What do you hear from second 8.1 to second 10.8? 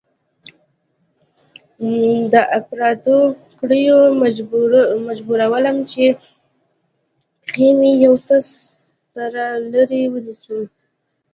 څه سره لرې ونيسم.